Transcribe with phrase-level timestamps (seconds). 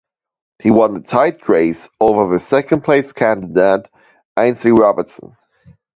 [0.63, 3.87] He won a tight race over the second-place candidate,
[4.35, 5.37] Ainsley Robertson.